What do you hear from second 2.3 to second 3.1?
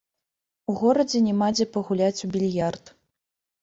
більярд.